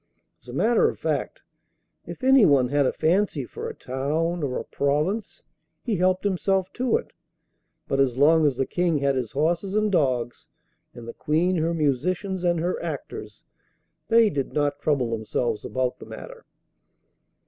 As 0.41 0.47
a 0.47 0.53
matter 0.53 0.89
of 0.89 0.97
fact, 0.97 1.43
if 2.07 2.23
anyone 2.23 2.69
had 2.69 2.87
a 2.87 2.91
fancy 2.91 3.45
for 3.45 3.69
a 3.69 3.75
town, 3.75 4.41
or 4.41 4.57
a 4.57 4.63
province, 4.63 5.43
he 5.83 5.97
helped 5.97 6.23
himself 6.23 6.73
to 6.73 6.97
it; 6.97 7.13
but 7.87 7.99
as 7.99 8.17
long 8.17 8.47
as 8.47 8.57
the 8.57 8.65
King 8.65 8.97
had 8.97 9.13
his 9.13 9.33
horses 9.33 9.75
and 9.75 9.91
dogs, 9.91 10.47
and 10.95 11.07
the 11.07 11.13
Queen 11.13 11.57
her 11.57 11.75
musicians 11.75 12.43
and 12.43 12.59
her 12.59 12.81
actors, 12.81 13.43
they 14.07 14.31
did 14.31 14.53
not 14.53 14.79
trouble 14.79 15.11
themselves 15.11 15.63
about 15.63 15.99
the 15.99 16.07
matter. 16.07 16.47